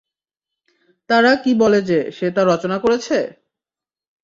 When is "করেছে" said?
2.79-3.17